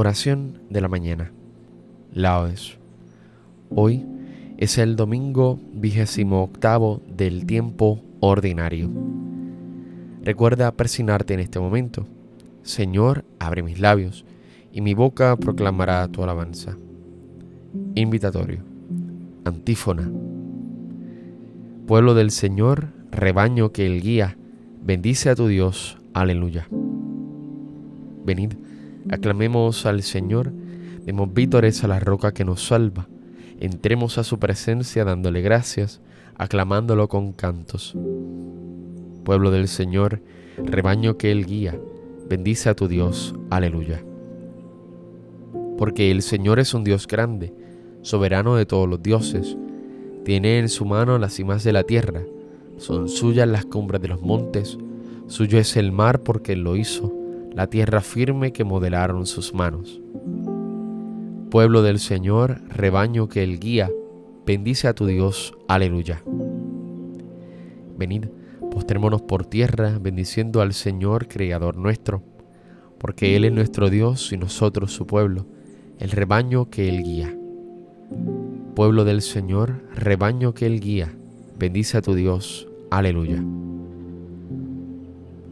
[0.00, 1.30] Oración de la mañana.
[2.14, 2.78] Laudes.
[3.68, 4.06] Hoy
[4.56, 8.90] es el domingo vigésimo octavo del tiempo ordinario.
[10.22, 12.06] Recuerda persignarte en este momento.
[12.62, 14.24] Señor, abre mis labios
[14.72, 16.78] y mi boca proclamará tu alabanza.
[17.94, 18.60] Invitatorio.
[19.44, 20.10] Antífona.
[21.86, 24.38] Pueblo del Señor, rebaño que Él guía,
[24.82, 25.98] bendice a tu Dios.
[26.14, 26.68] Aleluya.
[28.24, 28.54] Venid,
[29.08, 30.52] aclamemos al Señor,
[31.04, 33.08] demos vítores a la roca que nos salva,
[33.58, 36.00] entremos a su presencia dándole gracias,
[36.36, 37.96] aclamándolo con cantos.
[39.24, 40.22] Pueblo del Señor,
[40.56, 41.78] rebaño que Él guía,
[42.28, 43.34] bendice a tu Dios.
[43.50, 44.04] Aleluya.
[45.78, 47.54] Porque el Señor es un Dios grande,
[48.02, 49.56] soberano de todos los dioses,
[50.24, 52.22] tiene en su mano las cimas de la tierra,
[52.76, 54.78] son suyas las cumbres de los montes,
[55.26, 57.19] suyo es el mar porque Él lo hizo
[57.52, 60.00] la tierra firme que modelaron sus manos.
[61.50, 63.90] Pueblo del Señor, rebaño que Él guía,
[64.46, 66.22] bendice a tu Dios, aleluya.
[67.98, 68.26] Venid,
[68.70, 72.22] postrémonos por tierra, bendiciendo al Señor, Creador nuestro,
[72.98, 75.46] porque Él es nuestro Dios y nosotros su pueblo,
[75.98, 77.36] el rebaño que Él guía.
[78.76, 81.12] Pueblo del Señor, rebaño que Él guía,
[81.58, 83.44] bendice a tu Dios, aleluya.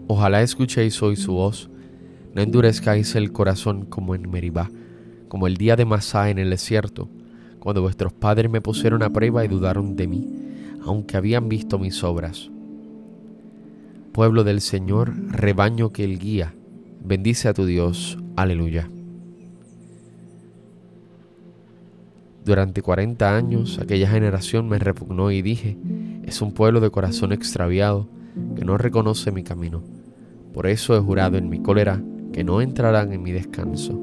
[0.07, 1.69] Ojalá escuchéis hoy su voz,
[2.35, 4.71] no endurezcáis el corazón como en Meribá,
[5.29, 7.09] como el día de Masá en el desierto,
[7.59, 10.29] cuando vuestros padres me pusieron a prueba y dudaron de mí,
[10.85, 12.51] aunque habían visto mis obras.
[14.13, 16.55] Pueblo del Señor, rebaño que Él guía,
[17.05, 18.19] bendice a tu Dios.
[18.37, 18.89] Aleluya.
[22.45, 25.77] Durante cuarenta años aquella generación me repugnó y dije,
[26.25, 28.09] es un pueblo de corazón extraviado
[28.57, 29.83] que no reconoce mi camino.
[30.55, 32.03] Por eso he jurado en mi cólera
[32.39, 34.01] que no entrarán en mi descanso.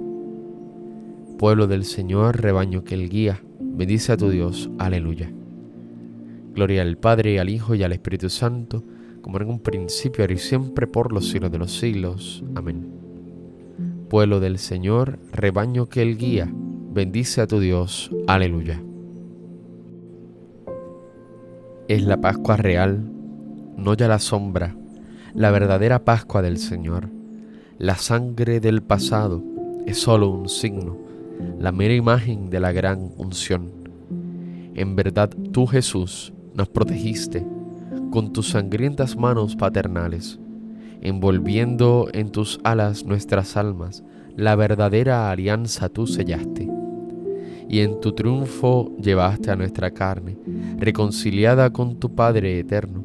[1.40, 4.69] Pueblo del Señor, rebaño que Él guía, bendice a tu Dios.
[4.78, 5.31] Aleluya.
[6.53, 8.84] Gloria al Padre, al Hijo y al Espíritu Santo,
[9.22, 12.44] como en un principio, ahora y siempre, por los siglos de los siglos.
[12.56, 12.91] Amén.
[14.09, 16.51] Pueblo del Señor, rebaño que Él guía,
[16.91, 18.12] bendice a tu Dios.
[18.28, 18.84] Aleluya.
[21.88, 23.09] Es la Pascua real,
[23.78, 24.75] no ya la sombra,
[25.34, 27.16] la verdadera Pascua del Señor
[27.78, 29.44] la sangre del pasado
[29.86, 30.97] es solo un signo,
[31.59, 33.69] la mera imagen de la gran unción.
[34.75, 37.46] En verdad tú Jesús nos protegiste
[38.12, 40.40] con tus sangrientas manos paternales,
[41.02, 44.06] envolviendo en tus alas nuestras almas,
[44.38, 46.69] la verdadera alianza tú sellaste.
[47.68, 50.38] Y en tu triunfo llevaste a nuestra carne,
[50.78, 53.03] reconciliada con tu Padre eterno,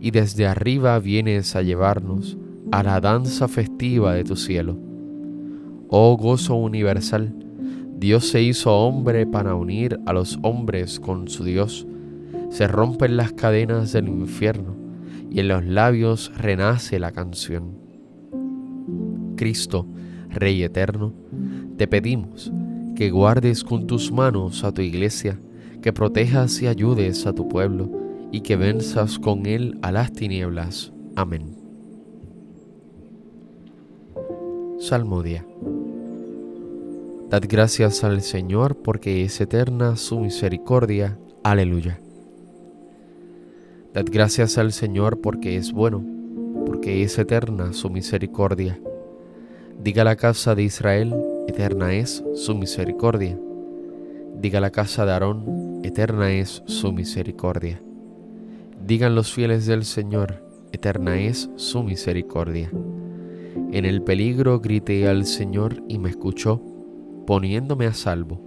[0.00, 2.38] y desde arriba vienes a llevarnos
[2.70, 4.78] a la danza festiva de tu cielo.
[5.88, 7.34] Oh gozo universal,
[7.98, 11.86] Dios se hizo hombre para unir a los hombres con su Dios.
[12.50, 14.76] Se rompen las cadenas del infierno
[15.30, 17.78] y en los labios renace la canción.
[19.36, 19.86] Cristo,
[20.30, 21.14] Rey eterno,
[21.76, 22.52] te pedimos
[22.94, 25.40] que guardes con tus manos a tu iglesia,
[25.80, 27.90] que protejas y ayudes a tu pueblo
[28.30, 30.92] y que venzas con él a las tinieblas.
[31.16, 31.57] Amén.
[34.80, 35.44] Salmodia.
[37.28, 41.18] Dad gracias al Señor porque es eterna su misericordia.
[41.42, 42.00] Aleluya.
[43.92, 46.04] Dad gracias al Señor porque es bueno,
[46.64, 48.78] porque es eterna su misericordia.
[49.82, 51.12] Diga la casa de Israel,
[51.48, 53.36] eterna es su misericordia.
[54.40, 57.82] Diga la casa de Aarón, eterna es su misericordia.
[58.86, 60.40] Digan los fieles del Señor,
[60.70, 62.70] eterna es su misericordia.
[63.70, 66.62] En el peligro grité al Señor y me escuchó,
[67.26, 68.40] poniéndome a salvo.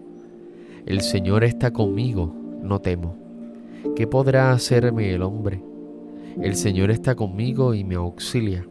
[0.88, 3.16] El Señor está conmigo, no temo.
[3.96, 5.62] ¿Qué podrá hacerme el hombre?
[6.41, 8.68] El Señor está conmigo y me auxilia.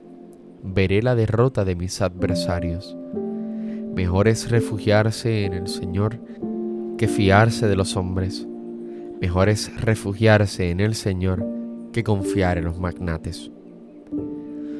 [0.65, 2.97] Veré la derrota de mis adversarios.
[3.95, 6.19] Mejor es refugiarse en el Señor
[6.99, 8.49] que fiarse de los hombres.
[9.21, 11.47] Mejor es refugiarse en el Señor
[11.93, 13.53] que confiar en los magnates.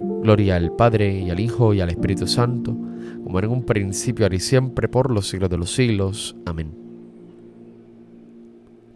[0.00, 2.76] Gloria al Padre y al Hijo y al Espíritu Santo,
[3.22, 6.36] como en un principio, ahora y siempre, por los siglos de los siglos.
[6.46, 6.72] Amén.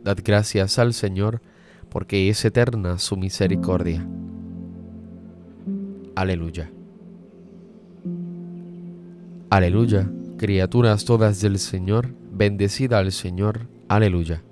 [0.02, 1.40] Dad gracias al Señor,
[1.88, 4.06] porque es eterna su misericordia.
[6.14, 6.70] Aleluya.
[9.50, 13.68] Aleluya, criaturas todas del Señor, bendecida al Señor.
[13.88, 14.42] Aleluya.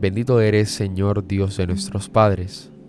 [0.00, 2.70] Bendito eres, Señor Dios de nuestros padres,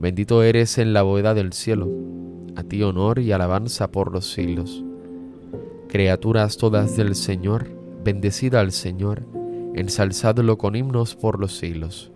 [0.00, 1.86] Bendito eres en la bóveda del cielo,
[2.56, 4.82] a ti honor y alabanza por los siglos.
[5.88, 7.66] Criaturas todas del Señor,
[8.02, 9.24] bendecida al Señor,
[9.74, 12.12] ensalzadlo con himnos por los siglos.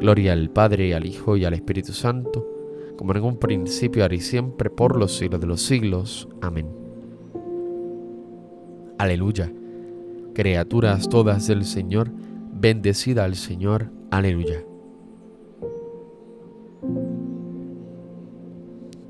[0.00, 2.46] Gloria al Padre, al Hijo y al Espíritu Santo,
[2.98, 6.28] como en un principio, ahora y siempre, por los siglos de los siglos.
[6.42, 6.68] Amén.
[8.98, 9.50] Aleluya.
[10.34, 12.10] Criaturas todas del Señor,
[12.52, 13.90] bendecida al Señor.
[14.10, 14.62] Aleluya.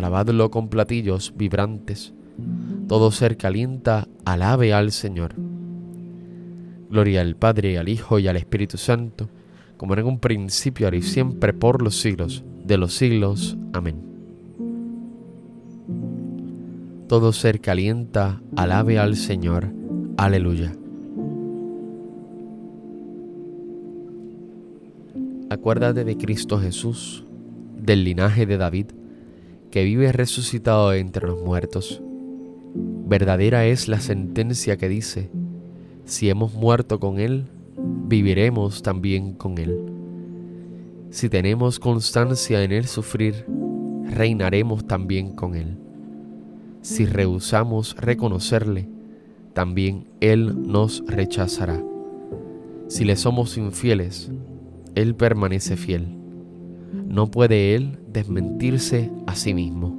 [0.00, 2.12] alabadlo con platillos vibrantes.
[2.88, 5.34] Todo ser que alienta, alabe al Señor.
[6.90, 9.28] Gloria al Padre, al Hijo y al Espíritu Santo
[9.80, 13.56] como en un principio, ahora y siempre, por los siglos de los siglos.
[13.72, 13.96] Amén.
[17.08, 19.72] Todo ser que alienta, alabe al Señor.
[20.18, 20.74] Aleluya.
[25.48, 27.24] Acuérdate de Cristo Jesús,
[27.82, 28.88] del linaje de David,
[29.70, 32.02] que vive resucitado entre los muertos.
[32.74, 35.30] Verdadera es la sentencia que dice,
[36.04, 37.46] si hemos muerto con Él,
[37.76, 39.78] viviremos también con Él.
[41.10, 43.44] Si tenemos constancia en el sufrir,
[44.04, 45.76] reinaremos también con Él.
[46.82, 48.88] Si rehusamos reconocerle,
[49.52, 51.82] también Él nos rechazará.
[52.88, 54.30] Si le somos infieles,
[54.94, 56.08] Él permanece fiel.
[57.06, 59.98] No puede Él desmentirse a sí mismo.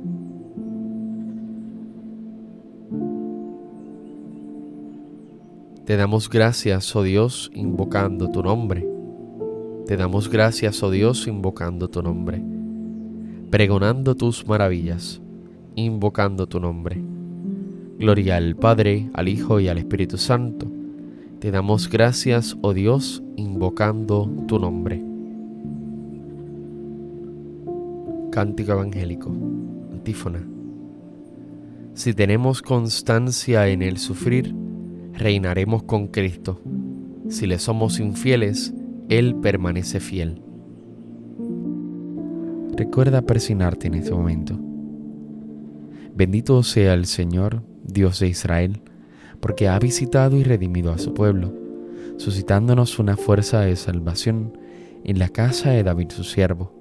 [5.86, 8.88] Te damos gracias, oh Dios, invocando tu nombre.
[9.88, 12.42] Te damos gracias, oh Dios, invocando tu nombre.
[13.50, 15.20] Pregonando tus maravillas,
[15.76, 17.02] invocando tu nombre.
[18.00, 20.68] Gloria al Padre, al Hijo y al Espíritu Santo.
[21.40, 25.11] Te damos gracias, oh Dios, invocando tu nombre.
[28.32, 29.30] Cántico Evangélico,
[29.92, 30.42] antífona.
[31.94, 34.56] Si tenemos constancia en el sufrir,
[35.14, 36.62] reinaremos con Cristo.
[37.28, 38.74] Si le somos infieles,
[39.10, 40.42] Él permanece fiel.
[42.78, 44.58] Recuerda persignarte en este momento.
[46.16, 48.82] Bendito sea el Señor, Dios de Israel,
[49.42, 51.54] porque ha visitado y redimido a su pueblo,
[52.16, 54.58] suscitándonos una fuerza de salvación
[55.04, 56.81] en la casa de David su siervo,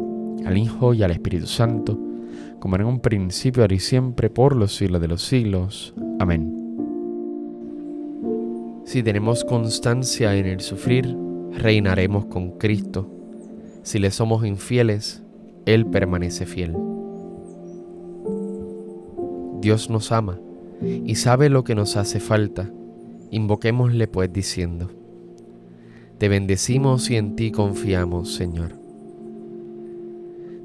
[0.45, 1.99] al Hijo y al Espíritu Santo,
[2.59, 5.93] como en un principio, ahora y siempre, por los siglos de los siglos.
[6.19, 6.61] Amén.
[8.85, 11.15] Si tenemos constancia en el sufrir,
[11.53, 13.09] reinaremos con Cristo.
[13.83, 15.23] Si le somos infieles,
[15.65, 16.75] Él permanece fiel.
[19.61, 20.39] Dios nos ama
[20.81, 22.69] y sabe lo que nos hace falta.
[23.29, 24.89] Invoquémosle pues diciendo,
[26.17, 28.80] Te bendecimos y en ti confiamos, Señor.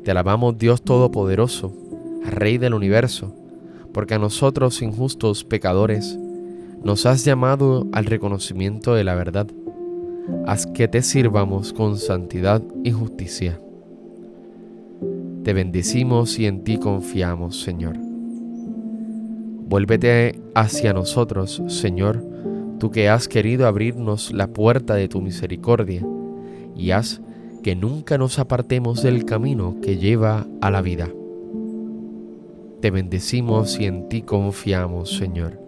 [0.06, 1.74] Te alabamos Dios Todopoderoso,
[2.24, 3.34] Rey del universo,
[3.92, 6.16] porque a nosotros injustos pecadores
[6.84, 9.48] nos has llamado al reconocimiento de la verdad.
[10.46, 13.58] Haz que te sirvamos con santidad y justicia.
[15.42, 17.96] Te bendecimos y en ti confiamos, Señor.
[17.98, 22.22] Vuélvete hacia nosotros, Señor,
[22.78, 26.06] tú que has querido abrirnos la puerta de tu misericordia,
[26.76, 27.20] y haz
[27.66, 31.08] que nunca nos apartemos del camino que lleva a la vida.
[32.80, 35.60] Te bendecimos y en ti confiamos, Señor.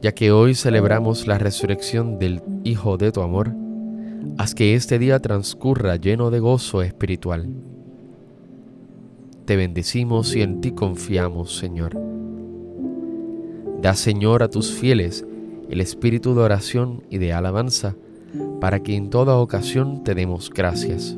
[0.00, 3.52] Ya que hoy celebramos la resurrección del Hijo de tu amor,
[4.38, 7.50] haz que este día transcurra lleno de gozo espiritual.
[9.44, 12.00] Te bendecimos y en ti confiamos, Señor.
[13.82, 15.26] Da, Señor, a tus fieles
[15.68, 17.94] el espíritu de oración y de alabanza,
[18.60, 21.16] para que en toda ocasión te demos gracias.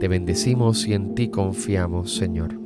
[0.00, 2.58] Te bendecimos y en ti confiamos, Señor.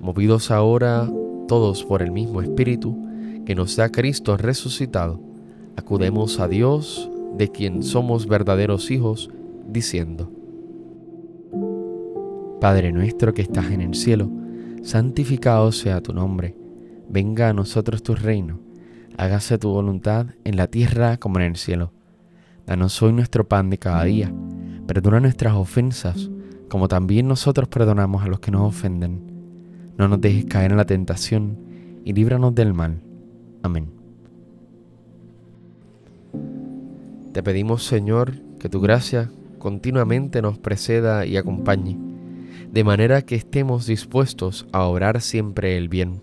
[0.00, 1.08] Movidos ahora
[1.46, 2.96] todos por el mismo Espíritu
[3.44, 5.20] que nos da Cristo resucitado,
[5.76, 9.30] acudemos a Dios, de quien somos verdaderos hijos,
[9.66, 10.30] diciendo,
[12.60, 14.30] Padre nuestro que estás en el cielo,
[14.82, 16.56] santificado sea tu nombre,
[17.08, 18.60] venga a nosotros tu reino,
[19.16, 21.92] hágase tu voluntad en la tierra como en el cielo.
[22.66, 24.32] Danos hoy nuestro pan de cada día,
[24.86, 26.30] perdona nuestras ofensas,
[26.68, 29.20] como también nosotros perdonamos a los que nos ofenden.
[29.98, 31.58] No nos dejes caer en la tentación
[32.04, 33.02] y líbranos del mal.
[33.62, 33.90] Amén.
[37.32, 41.98] Te pedimos, Señor, que tu gracia continuamente nos preceda y acompañe
[42.72, 46.22] de manera que estemos dispuestos a obrar siempre el bien.